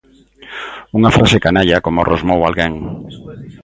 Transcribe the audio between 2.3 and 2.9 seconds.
alguén.